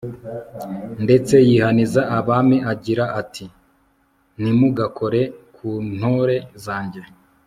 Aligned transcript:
ndetse 1.03 1.35
yihaniza 1.47 2.01
abami, 2.17 2.57
agira 2.71 3.03
ati 3.21 3.45
ntimugakore 4.39 5.21
ku 5.55 5.69
ntore 5.95 6.37
zanjye 6.65 7.01